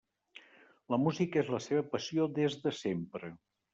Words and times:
La 0.93 0.99
música 1.03 1.39
és 1.43 1.51
la 1.57 1.61
seva 1.67 1.85
passió 1.93 2.29
des 2.39 2.57
de 2.65 2.77
sempre. 2.83 3.35